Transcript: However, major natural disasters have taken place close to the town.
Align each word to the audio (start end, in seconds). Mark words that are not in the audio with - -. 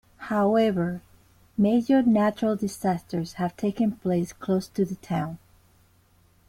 However, 0.31 1.03
major 1.59 2.01
natural 2.01 2.55
disasters 2.55 3.33
have 3.33 3.55
taken 3.55 3.91
place 3.91 4.33
close 4.33 4.67
to 4.69 4.83
the 4.83 4.95
town. 4.95 5.37